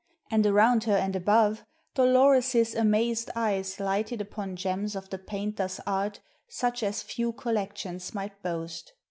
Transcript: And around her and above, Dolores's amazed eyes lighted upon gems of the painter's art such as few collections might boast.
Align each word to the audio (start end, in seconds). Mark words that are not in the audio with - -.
And 0.31 0.47
around 0.47 0.85
her 0.85 0.95
and 0.95 1.15
above, 1.15 1.63
Dolores's 1.93 2.73
amazed 2.73 3.29
eyes 3.35 3.79
lighted 3.79 4.19
upon 4.19 4.55
gems 4.55 4.95
of 4.95 5.11
the 5.11 5.19
painter's 5.19 5.79
art 5.85 6.21
such 6.47 6.81
as 6.81 7.03
few 7.03 7.31
collections 7.33 8.11
might 8.11 8.41
boast. 8.41 8.93